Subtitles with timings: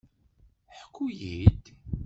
[0.79, 1.63] Ḥku-yi-d!